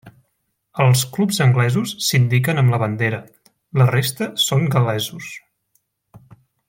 [0.85, 3.19] Els clubs anglesos s'indiquen amb la bandera,
[3.83, 5.29] la resta són gal·lesos.